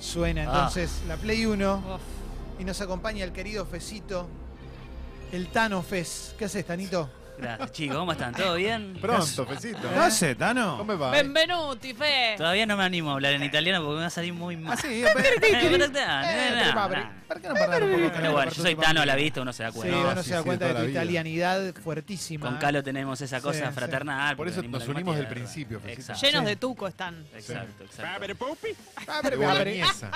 [0.00, 0.44] Suena Ah.
[0.44, 2.00] entonces la Play 1 Uf.
[2.60, 4.28] y nos acompaña el querido Fecito,
[5.32, 6.34] el Tano Fez.
[6.38, 7.10] ¿Qué haces, Tanito?
[7.38, 7.96] Gracias, chicos.
[7.96, 8.34] ¿Cómo están?
[8.34, 8.98] ¿Todo bien?
[9.00, 9.78] Pronto, Fecito.
[9.78, 9.90] ¿Eh?
[9.92, 10.76] ¿Qué hace, Tano?
[10.78, 11.10] ¿Cómo va?
[11.12, 12.34] Benvenuti, Fe.
[12.36, 14.76] Todavía no me animo a hablar en italiano porque me va a salir muy mal.
[14.76, 15.02] Ah, sí,
[17.28, 19.52] ¿Por qué no parar un poco Pero bueno, yo soy Tano a la vista, uno
[19.52, 19.98] se da Sí, cuenta.
[19.98, 21.00] uno No, se da sí, cuenta de de toda tu la vida.
[21.02, 22.46] italianidad fuertísima.
[22.48, 24.28] Con Calo tenemos esa cosa Sí, fraternal.
[24.36, 26.00] Por porque eso venimos nos unimos del principio, Fecito.
[26.00, 26.26] Exacto.
[26.26, 27.24] Llenos de tuco están.
[27.34, 28.26] Exacto, exacto.
[29.36, 30.10] Boloñesa.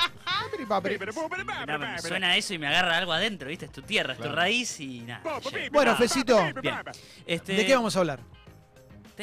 [1.61, 3.67] Mirá, me suena eso y me agarra algo adentro, ¿viste?
[3.67, 4.37] Es tu tierra, es tu Claro.
[4.37, 5.23] raíz y nada.
[5.71, 6.77] Bueno, Fecito, Bien.
[7.27, 8.21] Este, ¿de qué vamos a hablar?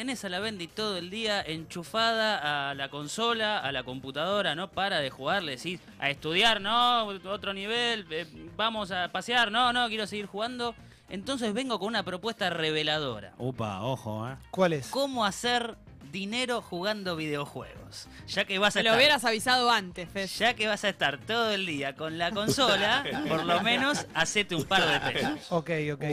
[0.00, 4.70] Tenés a la Bendy todo el día enchufada a la consola, a la computadora, no
[4.70, 8.24] para de jugar, le decís a estudiar, no, otro nivel, eh,
[8.56, 10.74] vamos a pasear, no, no, quiero seguir jugando.
[11.10, 13.34] Entonces vengo con una propuesta reveladora.
[13.36, 14.36] Upa, ojo, ¿eh?
[14.50, 14.86] ¿Cuál es?
[14.88, 15.76] ¿Cómo hacer
[16.10, 18.08] dinero jugando videojuegos?
[18.26, 20.26] Ya que vas a Se lo estar- hubieras avisado antes, Fe.
[20.28, 24.54] ya que vas a estar todo el día con la consola, por lo menos hacete
[24.54, 25.52] un par de pesos.
[25.52, 26.04] Ok, ok.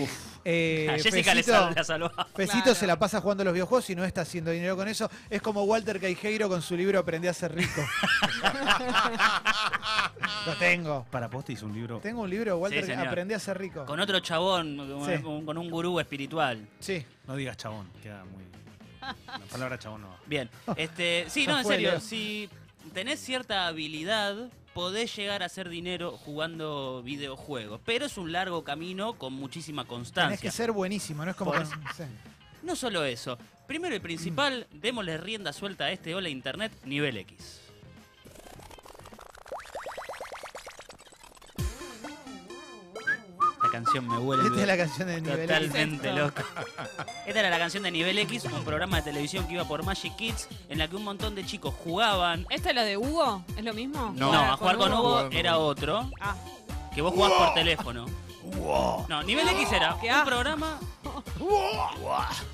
[0.46, 2.12] Eh, A Jessica le Fecito- sal- la salvó.
[2.36, 2.76] Fecito Claro.
[2.76, 5.10] se la pasa jugando a los videojuegos y no está haciendo dinero con eso.
[5.30, 7.82] Es como Walter Caijeiro con su libro Aprendí a ser rico.
[10.46, 11.06] Lo tengo.
[11.12, 12.00] Para hizo un libro.
[12.00, 12.92] Tengo un libro, Walter, Sí.
[12.94, 13.86] Aprendí a ser rico.
[13.86, 15.22] Con otro chabón, con, Sí.
[15.22, 16.68] con- con un gurú espiritual.
[16.80, 17.06] Sí.
[17.28, 18.44] No digas chabón, queda muy.
[19.02, 20.18] La palabra chabón no va.
[20.26, 22.50] Bien, este, sí, no, en serio, si
[22.94, 24.36] tenés cierta habilidad,
[24.78, 30.38] podés llegar a hacer dinero jugando videojuegos, pero es un largo camino con muchísima constancia.
[30.40, 31.74] que ser buenísimo, no es como Por sí.
[32.62, 37.67] No solo eso, primero y principal, démosle rienda suelta a este Hola Internet nivel X.
[43.84, 44.44] canción me huele.
[44.48, 45.48] Esta es la canción de nivel X.
[45.48, 46.20] Totalmente Esto.
[46.20, 46.42] loco.
[47.26, 50.16] Esta era la canción de Nivel X, un programa de televisión que iba por Magic
[50.16, 52.46] Kids, en la que un montón de chicos jugaban.
[52.50, 53.44] ¿Esta es la de Hugo?
[53.58, 54.14] ¿Es lo mismo?
[54.16, 55.30] No, No, a jugar con Hugo Hugo.
[55.32, 56.36] era otro, Ah,
[56.96, 58.06] que vos jugás por teléfono.
[59.10, 60.80] No, Nivel X era un programa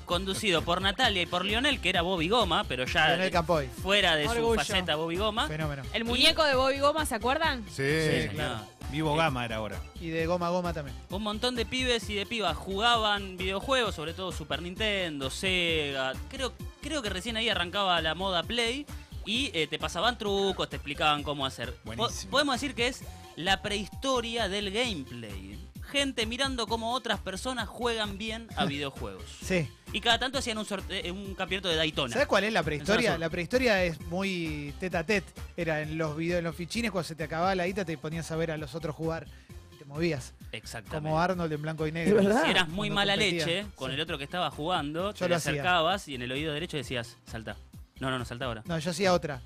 [0.04, 3.68] conducido por Natalia y por Lionel, que era Bobby Goma, pero ya Lionel Campoy.
[3.82, 5.46] fuera de su faceta Bobby Goma.
[5.46, 5.82] Fenómeno.
[5.92, 7.64] el muñeco de Bobby Goma, ¿se acuerdan?
[7.70, 7.84] Sí.
[8.22, 8.60] Sí, claro.
[8.94, 9.82] Vivo Gama era ahora.
[10.00, 10.96] Y de goma a goma también.
[11.10, 16.12] Un montón de pibes y de pibas jugaban videojuegos, sobre todo Super Nintendo, Sega.
[16.30, 18.86] Creo, creo que recién ahí arrancaba la moda Play
[19.26, 21.74] y eh, te pasaban trucos, te explicaban cómo hacer.
[21.84, 23.02] Po- podemos decir que es
[23.34, 25.58] la prehistoria del gameplay.
[25.90, 29.24] Gente mirando cómo otras personas juegan bien a videojuegos.
[29.42, 29.68] Sí.
[29.92, 32.12] Y cada tanto hacían un, sorte- eh, un campeonato de Daytona.
[32.12, 33.16] ¿Sabes cuál es la prehistoria?
[33.16, 35.32] La prehistoria es muy tete a tete.
[35.56, 38.30] Era en los videos, en los fichines, cuando se te acababa la guita, te ponías
[38.32, 39.26] a ver a los otros jugar
[39.72, 40.34] y te movías.
[40.50, 40.96] Exactamente.
[41.08, 42.20] Como Arnold en blanco y negro.
[42.44, 43.46] Si eras muy Cuando mala competía.
[43.46, 43.94] leche con Sí.
[43.94, 45.52] el otro que estaba jugando, Yo te lo le hacía.
[45.52, 47.56] acercabas y en el oído derecho decías, salta.
[48.00, 48.62] No, no, no, salta ahora.
[48.66, 49.40] No, yo hacía otra.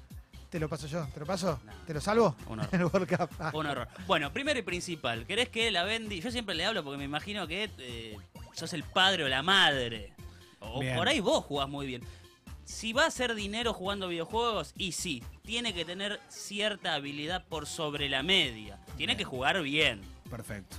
[0.51, 1.07] Te lo paso yo.
[1.13, 1.61] ¿Te lo paso?
[1.65, 1.73] No.
[1.87, 2.35] ¿Te lo salvo?
[2.47, 2.69] Un horror.
[2.75, 3.31] El World Cup.
[3.39, 3.51] Ah.
[3.55, 3.89] Un horror.
[4.07, 6.21] Bueno, primero y principal, ¿querés que la Bendy?
[6.21, 8.17] Yo siempre le hablo porque me imagino que eh,
[8.53, 10.13] sos el padre o la madre.
[10.61, 10.97] O Bien.
[10.97, 12.03] por ahí vos jugás muy bien.
[12.65, 17.67] Si va a hacer dinero jugando videojuegos, y sí, tiene que tener cierta habilidad por
[17.67, 18.79] sobre la media.
[18.97, 19.19] Tiene Bien.
[19.19, 20.03] que jugar bien.
[20.31, 20.77] Perfecto.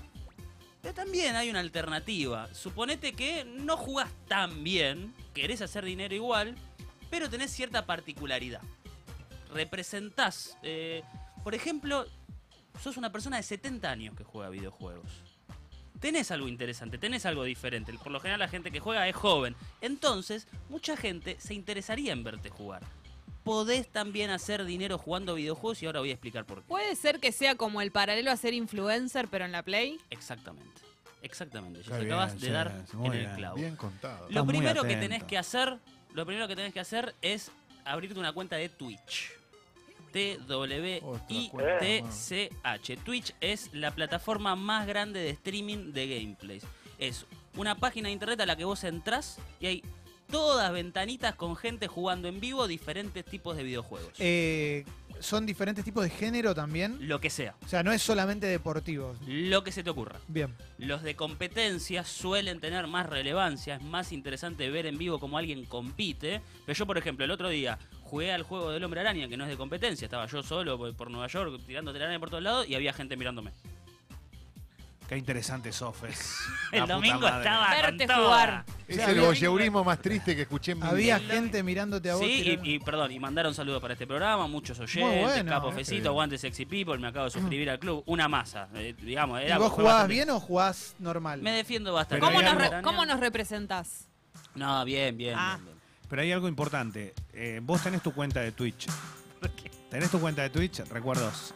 [0.82, 2.48] Pero también hay una alternativa.
[2.54, 6.56] Suponete que no jugás tan bien, querés hacer dinero igual,
[7.10, 8.62] pero tenés cierta particularidad.
[9.50, 11.04] Representás, eh,
[11.44, 12.06] por ejemplo,
[12.82, 15.10] sos una persona de 70 años que juega videojuegos.
[16.00, 17.94] Tenés algo interesante, tenés algo diferente.
[17.94, 19.56] Por lo general la gente que juega es joven.
[19.82, 22.84] Entonces, mucha gente se interesaría en verte jugar.
[23.44, 26.68] Podés también hacer dinero jugando videojuegos y ahora voy a explicar por qué.
[26.68, 30.00] ¿Puede ser que sea como el paralelo a ser influencer, pero en la Play?
[30.10, 30.82] Exactamente.
[31.22, 31.82] Exactamente.
[31.84, 33.36] Ya bien, acabas de sí, dar en el bien.
[33.36, 33.56] clavo.
[33.58, 34.20] Bien contado.
[34.30, 35.78] Lo Estás primero que tenés que hacer,
[36.14, 37.52] lo primero que tenés que hacer es
[37.84, 39.32] abrirte una cuenta de Twitch.
[40.12, 42.98] T-W-I-T-C-H.
[42.98, 46.64] Twitch es la plataforma más grande de streaming de gameplays.
[46.98, 47.26] Es
[47.56, 49.84] una página de internet a la que vos entrás y hay
[50.30, 54.14] todas ventanitas con gente jugando en vivo diferentes tipos de videojuegos.
[54.20, 54.86] Eh,
[55.20, 57.10] ¿Son diferentes tipos de género también?
[57.10, 59.16] Lo que sea, O sea, no es solamente deportivo.
[59.28, 60.18] lo que se te ocurra.
[60.30, 60.56] Bien.
[60.78, 65.66] Los de competencia suelen tener más relevancia, es más interesante ver en vivo cómo alguien
[65.66, 66.42] compite.
[66.66, 67.78] Pero yo, por ejemplo, el otro día
[68.10, 70.96] jugué al juego del hombre araña, que no es de competencia, estaba yo solo por-
[70.96, 73.52] por Nueva York tirando telaraña por todos lados y había gente mirándome.
[75.08, 76.38] Qué interesante Sofes.
[76.72, 78.18] El domingo estaba Verte con toda.
[78.28, 78.66] jugar.
[78.88, 81.34] Es el había- voyeurismo más triste que escuché en mi Había vida.
[81.34, 82.24] gente mirándote a vos.
[82.24, 85.50] Sí, y, y perdón, y mandaron saludos para este programa, muchos oyentes, bueno.
[85.52, 86.08] Capo Fecito, bien.
[86.10, 89.42] Aguante Sexy People, me acabo de suscribir al club, una masa, eh, digamos.
[89.42, 91.42] ¿Y Era, vos jugabas bastante- bien o jugás normal?
[91.42, 92.24] Me defiendo bastante.
[92.24, 94.08] ¿Cómo hay nos, algo- re- cómo nos representás?
[94.54, 95.56] No, bien, bien, Ah.
[95.56, 95.79] bien, bien.
[96.10, 97.14] Pero hay algo importante.
[97.34, 98.88] Eh, vos tenés tu cuenta de Twitch.
[99.90, 100.80] ¿Tenés tu cuenta de Twitch?
[100.90, 101.54] Recuerdos.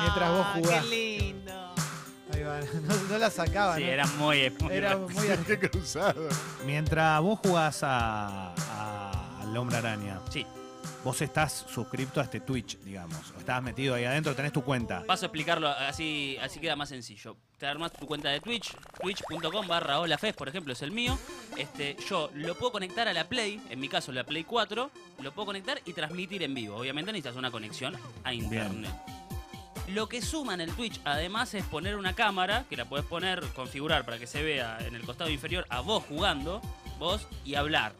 [0.00, 0.84] Mientras vos Ah, jugás.
[0.84, 1.52] Qué lindo.
[2.34, 2.60] Ahí va.
[2.88, 3.88] No, no la sacaba, Sí, ¿no?
[3.88, 4.50] era muy.
[4.60, 5.12] muy Era muy
[5.46, 6.28] Qué cruzado.
[6.66, 10.46] Mientras vos jugás a, a- al Hombre Araña, Sí,
[11.04, 13.32] vos estás suscripto a este Twitch, digamos.
[13.36, 15.04] O estás metido ahí adentro, tenés tu cuenta.
[15.04, 17.36] paso a explicarlo así, así queda más sencillo.
[17.58, 21.18] Te armas tu cuenta de Twitch, twitch.com barra holafes, por ejemplo, es el mío.
[21.56, 24.90] Este, yo lo puedo conectar a la Play, en mi caso la Play 4,
[25.22, 26.76] lo puedo conectar y transmitir en vivo.
[26.76, 28.92] Obviamente necesitas una conexión a internet.
[29.88, 33.40] Lo que suma en el Twitch, además, es poner una cámara, que la puedes poner,
[33.54, 36.60] configurar para que se vea en el costado inferior a vos jugando,
[36.98, 37.94] vos, y hablar.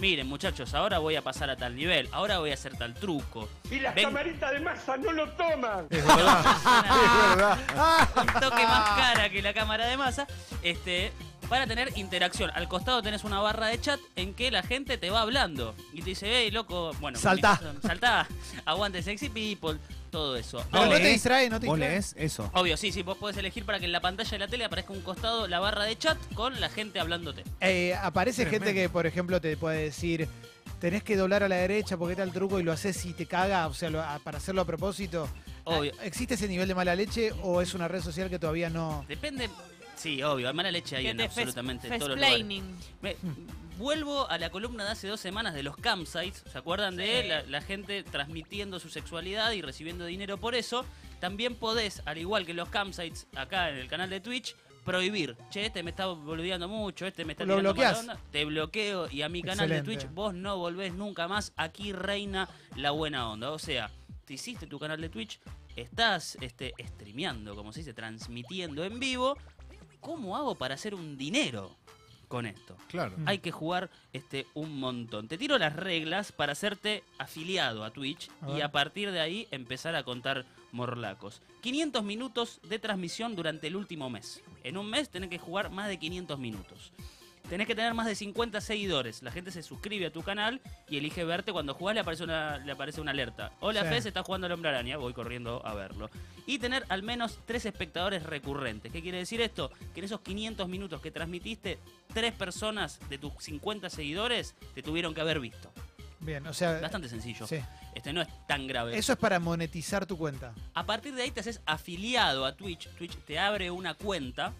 [0.00, 3.48] Miren, muchachos, ahora voy a pasar a tal nivel, ahora voy a hacer tal truco.
[3.70, 5.86] Y las Ven- camaritas de masa no lo toman.
[5.90, 6.56] Es verdad.
[6.56, 8.08] es verdad.
[8.16, 10.26] un toque más cara que la cámara de masa,
[10.62, 11.12] este,
[11.50, 12.50] para tener interacción.
[12.54, 16.00] Al costado tenés una barra de chat en que la gente te va hablando y
[16.00, 17.60] te dice, hey, loco, bueno, Saltá.
[17.82, 18.26] saltá,
[18.64, 19.78] aguante sexy people,
[20.10, 20.64] todo eso.
[20.70, 21.92] Pero Ahora, no te distrae, no te ¿Vos distrae.
[21.94, 22.50] lees eso?
[22.54, 24.92] Obvio, sí, sí, vos podés elegir para que en la pantalla de la tele aparezca
[24.92, 27.44] un costado la barra de chat con la gente hablándote.
[27.60, 30.28] Eh, aparece gente que, por ejemplo, te puede decir,
[30.80, 33.26] tenés que doblar a la derecha porque está el truco y lo haces y te
[33.26, 35.28] caga, o sea, lo- a- para hacerlo a propósito.
[35.64, 35.92] Obvio.
[36.00, 39.04] Ah, ¿Existe ese nivel de mala leche o es una red social que todavía no...?
[39.08, 39.48] Depende.
[39.94, 42.46] Sí, obvio, hay mala leche ahí en te absolutamente todos los lugares.
[43.02, 43.16] Me-
[43.80, 46.44] vuelvo a la columna de hace dos semanas de los campsites.
[46.52, 50.84] ¿Se acuerdan de la, la gente transmitiendo su sexualidad y recibiendo dinero por eso?
[51.18, 54.54] También podés, al igual que los campsites acá en el canal de Twitch,
[54.84, 55.34] prohibir.
[55.48, 58.20] Che, este me está boludeando mucho, este me está Lo tirando onda.
[58.30, 59.82] Te bloqueo y a mi canal de.
[59.82, 61.52] Twitch vos no volvés nunca más.
[61.56, 63.50] Aquí reina la buena onda.
[63.50, 63.90] O sea,
[64.26, 65.40] te hiciste tu canal de Twitch,
[65.74, 69.38] estás este, streameando, como se dice, transmitiendo en vivo.
[70.00, 71.76] ¿Cómo hago para hacer un dinero
[72.30, 72.76] con esto?
[72.88, 73.16] Claro.
[73.18, 73.28] Mm.
[73.28, 75.26] hay que jugar este un montón.
[75.26, 79.48] Te tiro las reglas para hacerte afiliado a Twitch A y a partir de ahí
[79.50, 81.42] empezar a contar morlacos.
[81.60, 84.42] 500 minutos de transmisión durante el último mes.
[84.62, 86.92] En un mes tenés que jugar más de 500 minutos.
[87.48, 89.24] Tenés que tener más de 50 seguidores.
[89.24, 91.50] La gente se suscribe a tu canal y elige verte.
[91.50, 93.50] Cuando jugás le aparece una, le aparece una alerta.
[93.58, 93.88] Hola Sí.
[93.88, 94.98] Fez, está jugando al Hombre Araña.
[94.98, 96.10] Voy corriendo a verlo.
[96.46, 98.92] Y tener al menos tres espectadores recurrentes.
[98.92, 99.72] ¿Qué quiere decir esto?
[99.92, 101.80] Que en esos 500 minutos que transmitiste,
[102.10, 105.72] tres personas de tus 50 seguidores te tuvieron que haber visto.
[106.20, 106.80] Bien, o sea...
[106.80, 107.46] Bastante sencillo.
[107.46, 107.60] Sí.
[107.94, 108.96] Este no es tan grave.
[108.96, 110.54] Eso es para monetizar tu cuenta.
[110.74, 112.88] A partir de ahí te haces afiliado a Twitch.
[112.90, 114.52] Twitch te abre una cuenta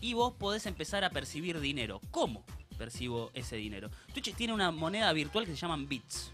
[0.00, 2.00] y vos podés empezar a percibir dinero.
[2.10, 2.44] ¿Cómo
[2.78, 3.90] percibo ese dinero?
[4.12, 6.32] Twitch tiene una moneda virtual que se llaman bits.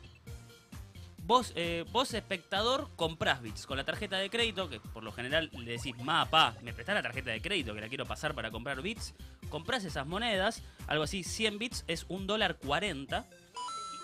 [1.19, 5.51] Vos, eh, vos espectador, comprás bits con la tarjeta de crédito, que por lo general
[5.53, 8.51] le decís, ma, pa, me prestás la tarjeta de crédito que la quiero pasar para
[8.51, 9.15] comprar bits.
[9.49, 13.27] Comprás esas monedas, algo así, 100 bits es un dólar 40.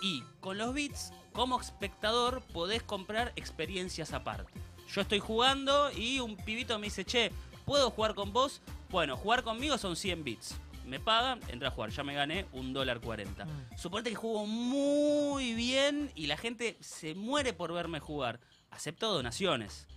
[0.01, 4.51] Y con los bits, como espectador, podés comprar experiencias aparte.
[4.93, 7.31] Yo estoy jugando y un pibito me dice, che,
[7.65, 8.61] ¿puedo jugar con vos?
[8.89, 10.55] Bueno, jugar conmigo son 100 bits.
[10.85, 11.89] Me pagan, entra a jugar.
[11.89, 13.45] Ya me gané un dólar 40.
[13.45, 13.77] Mm.
[13.77, 18.39] Suponete que juego muy bien y la gente se muere por verme jugar.
[18.69, 19.87] Acepto donaciones.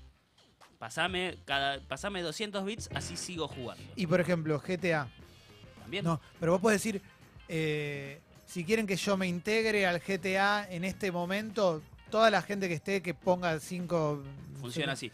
[0.78, 3.82] Pasame, cada, pasame 200 bits, así sigo jugando.
[3.96, 5.08] Y por ejemplo, GTA.
[5.88, 6.04] También.
[6.04, 7.00] No, pero vos podés decir,
[7.48, 12.68] eh, si quieren que yo me integre al GTA en este momento, toda la gente
[12.68, 14.22] que esté que ponga cinco...
[14.60, 15.10] Funciona así.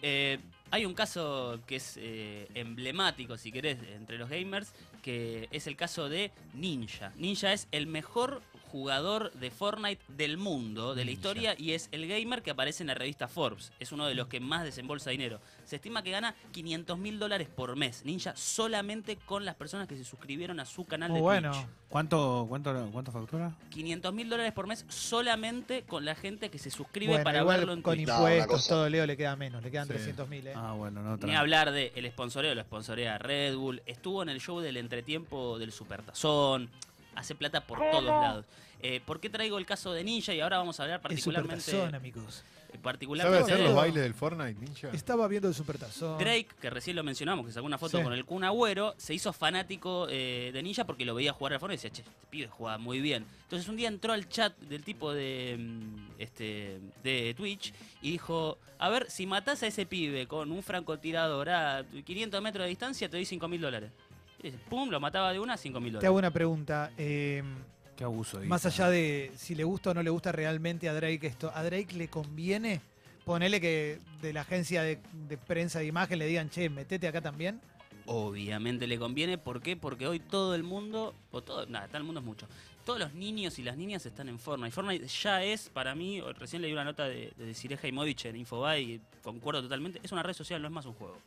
[0.00, 0.38] Eh,
[0.70, 5.76] hay un caso que es eh, emblemático, si querés, entre los gamers, que es el
[5.76, 7.12] caso de Ninja.
[7.16, 8.40] Ninja es el mejor
[8.76, 11.12] jugador de Fortnite del mundo, de la Ninja.
[11.12, 13.72] historia, y es el gamer que aparece en la revista Forbes.
[13.80, 15.40] Es uno de los que más desembolsa dinero.
[15.64, 19.96] Se estima que gana 500 mil dólares por mes, Ninja, solamente con las personas que
[19.96, 21.50] se suscribieron a su canal Muy de bueno.
[21.52, 21.66] Twitch.
[21.88, 23.52] ¿Cuánto, cuánto, cuánto factura?
[23.70, 27.58] 500 mil dólares por mes solamente con la gente que se suscribe Bueno, para igual
[27.60, 28.08] verlo en con Twitch.
[28.08, 29.94] Impuestos, todo Leo le queda menos, le quedan Sí.
[29.94, 30.46] 300 mil.
[30.48, 30.52] ¿eh?
[30.54, 34.40] Ah, bueno, no Ni hablar de el sponsoreo, lo sponsorea Red Bull, estuvo en el
[34.40, 36.68] show del entretiempo del Supertazón,
[37.14, 38.44] hace plata por todos lados.
[38.82, 40.34] Eh, ¿Por qué traigo el caso de Ninja?
[40.34, 42.44] Y ahora vamos a hablar particularmente, supertazón, amigos.
[42.44, 44.90] eh, ¿Sabe particularmente hacer de los bailes del Fortnite, Ninja?
[44.92, 46.18] Estaba viendo el supertazón.
[46.18, 48.04] Drake, que recién lo mencionamos, que sacó una foto Sí.
[48.04, 51.60] con el Kun Agüero, se hizo fanático eh, de Ninja porque lo veía jugar al
[51.60, 53.24] Fortnite y decía, che, este pibe juega muy bien.
[53.44, 58.58] Entonces un día entró al chat del tipo de, mm, este, de Twitch y dijo,
[58.78, 63.08] a ver, si matás a ese pibe con un francotirador a 500 metros de distancia,
[63.08, 63.90] te doy 5 mil dólares.
[64.42, 66.06] Y dice, pum, lo mataba de una, 5 mil Te dólares.
[66.08, 66.90] hago una pregunta.
[66.98, 67.42] eh,
[67.96, 68.40] Qué abuso.
[68.44, 71.62] más allá de si le gusta o no le gusta realmente a Drake esto, ¿a
[71.62, 72.80] Drake le conviene
[73.24, 74.98] ponerle que de la agencia de,
[75.28, 77.60] de prensa de imagen le digan, che, metete acá también?
[78.08, 79.76] Obviamente le conviene, ¿por qué?
[79.76, 82.46] Porque hoy todo el mundo, o todo, nada, todo el mundo es mucho.
[82.84, 84.70] Todos los niños y las niñas están en Fortnite.
[84.70, 88.80] Fortnite ya es, para mí, recién leí una nota de, de Desiree Jaimovich en Infobae
[88.80, 91.18] y concuerdo totalmente, es una red social, no es más un juego.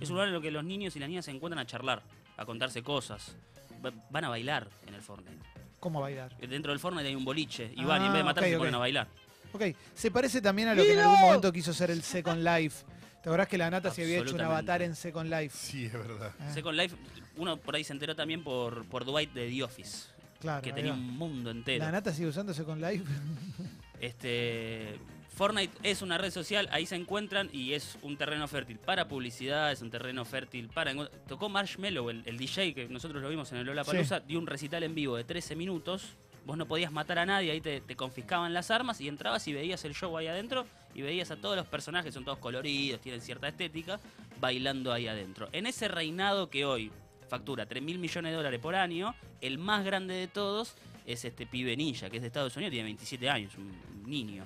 [0.00, 2.02] Es un lugar en lo que los niños y las niñas se encuentran a charlar,
[2.36, 3.36] a contarse cosas.
[3.84, 5.38] Va- Van a bailar en el Fortnite.
[5.80, 6.36] ¿Cómo bailar?
[6.38, 8.52] Dentro del Fortnite hay un boliche y van y en Ah, vez de matarse ok,
[8.54, 9.08] se ponen a bailar.
[9.52, 9.62] Ok,
[9.94, 12.84] se parece también a lo que en algún momento quiso ser el Second Life.
[13.22, 15.56] ¿Te acordás que la Nata se había hecho un avatar en Second Life?
[15.56, 16.32] Sí, es verdad.
[16.40, 16.96] Ah, Second Life,
[17.36, 20.08] uno por ahí se enteró también por, por Dwight de The Office,
[20.40, 20.98] claro, que tenía va.
[20.98, 21.84] un mundo entero.
[21.84, 23.04] ¿La Nata sigue usando Second Life?
[24.00, 24.96] Este,
[25.38, 29.70] Fortnite es una red social, ahí se encuentran y es un terreno fértil para publicidad,
[29.70, 30.92] es un terreno fértil para...
[31.28, 34.82] Tocó Marshmello, el, el DJ que nosotros lo vimos en el Lollapalooza, dio un recital
[34.82, 36.16] en vivo de 13 minutos.
[36.44, 39.52] Vos no podías matar a nadie, ahí te, te confiscaban las armas y entrabas y
[39.52, 43.20] veías el show ahí adentro y veías a todos los personajes, son todos coloridos, tienen
[43.20, 44.00] cierta estética,
[44.40, 45.48] bailando ahí adentro.
[45.52, 46.90] En ese reinado que hoy
[47.28, 50.74] factura 3 mil millones de dólares por año, el más grande de todos
[51.06, 54.44] es este pibe ninja, que es de Estados Unidos, tiene 27 años, un niño.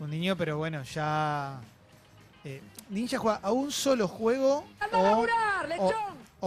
[0.00, 1.60] Un niño, pero bueno, ya.
[2.44, 4.64] eh, Ninja juega a un solo juego.
[4.92, 5.24] O,
[5.78, 5.92] o,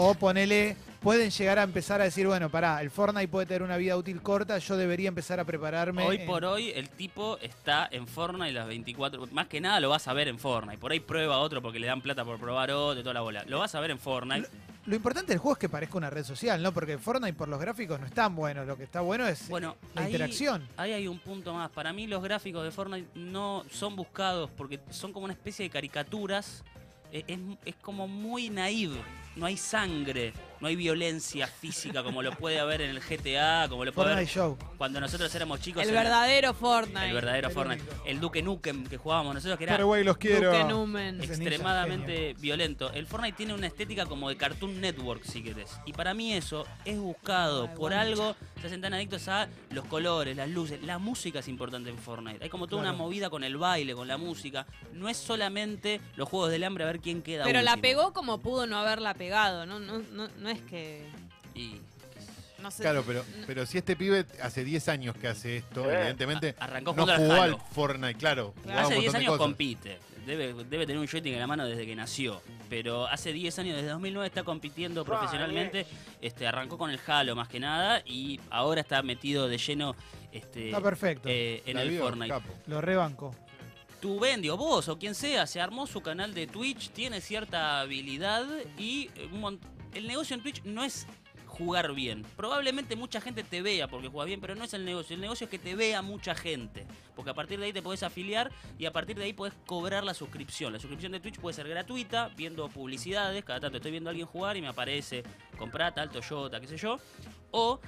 [0.09, 0.75] o ponele.
[1.01, 4.21] Pueden llegar a empezar a decir, bueno, pará, el Fortnite puede tener una vida útil
[4.21, 6.05] corta, yo debería empezar a prepararme.
[6.07, 9.27] Hoy en- por hoy el tipo está en Fortnite las 24.
[9.33, 10.77] Más que nada lo vas a ver en Fortnite.
[10.77, 13.43] Por ahí prueba otro porque le dan plata por probar otro, toda la bola.
[13.47, 14.47] Lo vas a ver en Fortnite.
[14.47, 16.73] Lo importante del juego es que parezca una red social, ¿no?
[16.73, 18.65] Porque Fortnite por los gráficos no es tan bueno.
[18.65, 20.67] Lo que está bueno es Bueno, la ahí, interacción.
[20.75, 21.69] ahí hay un punto más.
[21.71, 25.69] Para mí los gráficos de Fortnite no son buscados porque son como una especie de
[25.69, 26.63] caricaturas.
[27.11, 28.99] Eh, Es, es como muy naive.
[29.35, 33.83] No hay sangre, no hay violencia física como lo puede haber en el GTA, como
[33.83, 34.57] lo puede Fortnite haber Show.
[34.77, 35.83] cuando nosotros éramos chicos.
[35.83, 37.07] El verdadero Fortnite.
[37.07, 37.81] El verdadero El Fortnite.
[37.83, 38.05] único.
[38.05, 40.51] El Duke Nukem que jugábamos nosotros, que era Pero güey, los quiero.
[40.67, 42.91] Duke extremadamente violento.
[42.93, 45.71] El Fortnite tiene una estética como de Cartoon Network, si querés.
[45.87, 47.67] Y para mí eso es buscado.
[47.71, 50.81] Ay, Por algo se hacen tan adictos a los colores, las luces.
[50.83, 52.43] La música es importante en Fortnite.
[52.43, 52.95] Hay como toda Claro.
[52.95, 54.65] una movida con el baile, con la música.
[54.93, 58.39] No es solamente los juegos del hambre a ver quién queda Pero la pegó como
[58.39, 59.22] pudo no haberla pegado.
[59.29, 61.05] No, no, no, no es que.
[61.55, 61.79] Y
[62.61, 62.83] No sé.
[62.83, 66.93] Claro, pero, pero si este pibe hace 10 años que hace esto, evidentemente a- arrancó
[66.95, 67.57] no jugó al Halo.
[67.73, 68.53] Fortnite, claro.
[68.69, 69.99] Hace 10 montón de años compite.
[70.25, 72.41] Debe, debe tener un joystick en la mano desde que nació.
[72.69, 75.85] Pero hace 10 años, desde 2009, está compitiendo profesionalmente.
[76.21, 79.95] Este, arrancó con el Halo más que nada y ahora está metido de lleno
[80.31, 81.27] este, Está perfecto.
[81.29, 82.29] eh, en La el Fortnite.
[82.29, 82.53] capo.
[82.67, 83.35] Lo rebanco.
[84.03, 87.79] Tu Bendy o vos o quien sea, se armó su canal de Twitch, tiene cierta
[87.79, 88.45] habilidad
[88.77, 89.29] y eh,
[89.93, 91.07] el negocio en Twitch no es
[91.45, 92.23] jugar bien.
[92.35, 95.13] Probablemente mucha gente te vea porque juegas bien, pero no es el negocio.
[95.13, 96.85] El negocio es que te vea mucha gente.
[97.15, 100.03] Porque a partir de ahí te podés afiliar y a partir de ahí podés cobrar
[100.03, 100.73] la suscripción.
[100.73, 103.45] La suscripción de Twitch puede ser gratuita, viendo publicidades.
[103.45, 105.23] Cada tanto estoy viendo a alguien jugar y me aparece
[105.57, 106.99] comprar tal Toyota, qué sé yo.
[107.51, 107.79] O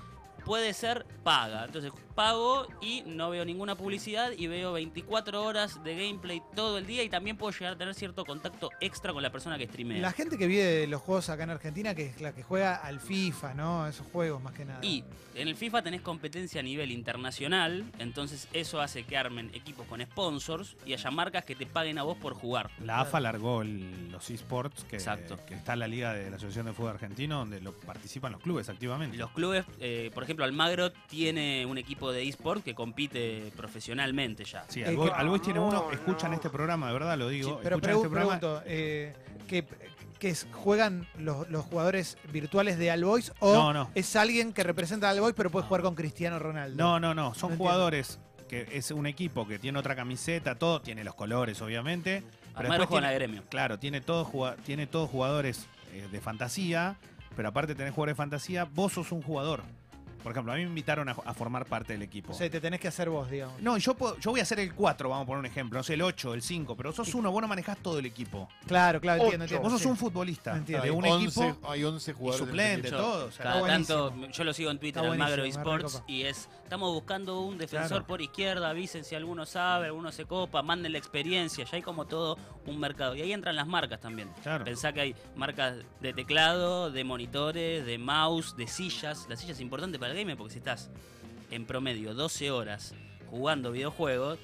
[0.46, 1.66] puede ser paga.
[1.66, 6.86] Entonces pago y no veo ninguna publicidad y veo 24 horas de gameplay todo el
[6.86, 10.00] día y también puedo llegar a tener cierto contacto extra con la persona que streamea.
[10.02, 13.00] La gente que vive los juegos acá en Argentina, que es la que juega al
[13.02, 13.88] FIFA, ¿no?
[13.88, 14.80] Esos juegos más que nada.
[14.82, 19.86] Y en el FIFA tenés competencia a nivel internacional, entonces eso hace que armen equipos
[19.88, 22.70] con sponsors y haya marcas que te paguen a vos por jugar.
[22.80, 25.38] La AFA largó el- los esports, que, Exacto.
[25.48, 28.42] que está en la Liga de la Asociación de Fútbol Argentino, donde lo participan los
[28.42, 29.18] clubes activamente.
[29.18, 34.66] Los clubes, eh, por ejemplo, Almagro tiene un equipo de eSport que compite profesionalmente ya.
[34.68, 37.50] Sí, Eh, Alboy tiene uno, escuchan este programa, de verdad lo digo.
[37.52, 38.40] Sí, pero escuchan este programa.
[38.40, 39.14] pregunto, eh,
[39.48, 39.66] ¿qué,
[40.20, 43.92] qué es, ¿juegan los, los jugadores virtuales de All Boys o No, no.
[43.96, 45.68] es alguien que representa a All Boys pero puede No.
[45.68, 46.82] jugar con Cristiano Ronaldo?
[46.84, 47.34] No, no, no.
[47.34, 47.64] Son No entiendo.
[47.64, 52.22] jugadores que es un equipo que tiene otra camiseta, todo, tiene los colores, obviamente.
[52.56, 53.50] Pero Almagro juega en la tiene, gremio.
[53.50, 54.28] claro, tiene todos
[54.64, 56.96] tiene todos jugadores eh, de fantasía,
[57.36, 59.64] pero aparte de tener jugadores de fantasía, vos sos un jugador.
[60.26, 62.32] Por ejemplo, a mí me invitaron a, a formar parte del equipo.
[62.32, 63.62] O sea, te tenés que hacer vos, digamos.
[63.62, 65.78] No, yo, puedo- yo voy a hacer el 4, vamos a poner un ejemplo.
[65.78, 68.50] No sé, el 8, el 5, pero sos uno, vos no manejás todo el equipo.
[68.66, 69.62] Claro, claro, entiendo, entiendo.
[69.64, 69.88] Vos sos sí.
[69.88, 70.82] un futbolista Entiendo.
[70.84, 72.42] de Hay un 11 equipo hay 11 y jugadores.
[72.42, 73.26] en suplente, Yo- todo.
[73.28, 76.92] o sea, Cada tanto, yo lo sigo en Twitter, buenísimo, me Esports, y es, estamos
[76.92, 78.08] buscando un defensor Claro.
[78.08, 82.06] por izquierda, avisen si alguno sabe, alguno se copa, manden la experiencia, ya hay como
[82.06, 83.16] todo un mercado.
[83.16, 84.30] Y ahí entran las marcas también.
[84.42, 84.66] Claro.
[84.66, 89.28] Pensá que hay marcas de teclado, de monitores, de mouse, de sillas.
[89.30, 90.90] La silla es importante para el gamer porque si estás
[91.52, 92.94] en promedio 12 horas
[93.30, 94.40] jugando videojuegos,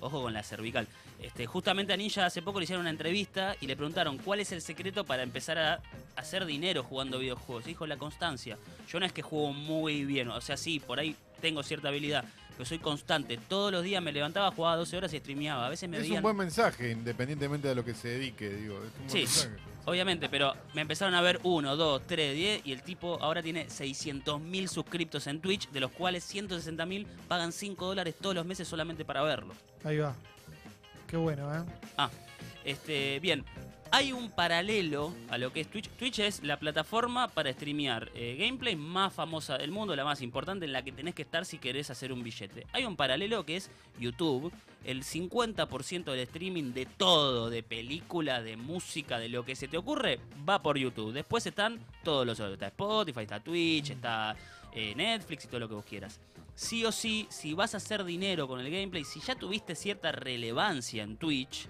[0.00, 0.86] ojo con la cervical.
[1.20, 4.52] Este, justamente a Ninja hace poco le hicieron una entrevista y le preguntaron cuál es
[4.52, 5.80] el secreto para empezar a
[6.14, 7.64] hacer dinero jugando videojuegos.
[7.64, 8.58] Y dijo la constancia.
[8.88, 12.24] Yo no es que juego muy bien, o sea, sí, por ahí tengo cierta habilidad,
[12.52, 13.38] pero soy constante.
[13.38, 15.66] Todos los días me levantaba, jugaba 12 horas y streameaba.
[15.66, 16.18] A veces me Es veían...
[16.18, 18.76] un buen mensaje, independientemente de lo que se dedique, digo.
[18.76, 19.18] Es un buen Sí.
[19.18, 19.56] mensaje.
[19.86, 23.68] Obviamente, pero me empezaron a ver 1, 2, 3, 10 y el tipo ahora tiene
[23.68, 29.04] 600.000 suscriptos en Twitch, de los cuales 160.000 pagan 5 dólares todos los meses solamente
[29.04, 29.54] para verlo.
[29.84, 30.14] Ahí va.
[31.06, 31.62] Qué bueno, ¿eh?
[31.96, 32.10] Ah,
[32.64, 33.44] este, bien.
[33.96, 35.88] Hay un paralelo a lo que es Twitch.
[35.88, 40.66] Twitch es la plataforma para streamear eh, gameplay más famosa del mundo, la más importante,
[40.66, 42.66] en la que tenés que estar si querés hacer un billete.
[42.74, 44.52] Hay un paralelo que es YouTube.
[44.84, 49.78] El 50% del streaming de todo, de película, de música, de lo que se te
[49.78, 51.14] ocurre, va por YouTube.
[51.14, 52.52] Después están todos los otros.
[52.52, 54.36] Está Spotify, está Twitch, está
[54.74, 56.20] eh, Netflix y todo lo que vos quieras.
[56.54, 60.12] Sí o sí, si vas a hacer dinero con el gameplay, si ya tuviste cierta
[60.12, 61.66] relevancia en Twitch,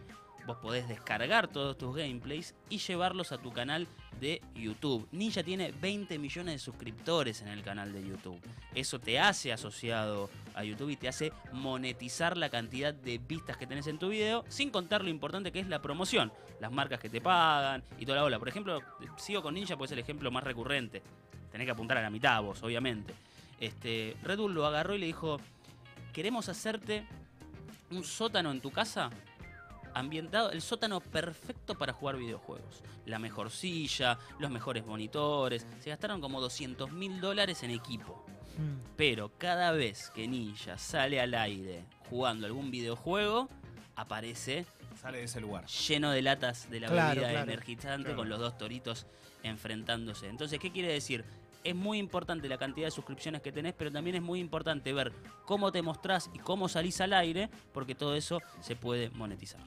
[0.47, 3.89] vos podés descargar todos tus gameplays y llevarlos a tu canal
[4.21, 5.07] de YouTube.
[5.13, 8.41] Ninja tiene 20 millones de suscriptores en el canal de YouTube.
[8.75, 13.67] Eso te hace asociado a YouTube y te hace monetizar la cantidad de vistas que
[13.67, 17.11] tenés en tu video, sin contar lo importante que es la promoción, las marcas que
[17.11, 18.39] te pagan y toda la ola.
[18.39, 18.81] Por ejemplo,
[19.17, 21.03] sigo con Ninja porque es el ejemplo más recurrente.
[21.51, 23.15] Tenés que apuntar a la mitad vos, obviamente.
[23.61, 25.41] Este, Red Bull lo agarró y le dijo,
[26.13, 27.07] queremos hacerte
[27.91, 29.11] un sótano en tu casa
[29.99, 32.83] ambientado, el sótano perfecto para jugar videojuegos.
[33.07, 35.67] La mejor silla, los mejores monitores.
[35.81, 38.25] Se gastaron como 200 mil dólares en equipo.
[38.59, 38.95] Mm.
[38.97, 43.49] Pero cada vez que Ninja sale al aire jugando algún videojuego,
[43.97, 44.67] aparece
[45.01, 45.67] Sale de ese lugar.
[45.67, 47.51] lleno de latas de la Claro, bebida claro.
[47.51, 48.17] energizante Claro.
[48.17, 49.07] con los dos toritos
[49.43, 50.29] enfrentándose.
[50.29, 51.25] Entonces, ¿qué quiere decir?
[51.67, 55.13] Es muy importante la cantidad de suscripciones que tenés, pero también es muy importante ver
[55.45, 59.61] cómo te mostrás y cómo salís al aire, porque todo eso se puede monetizar.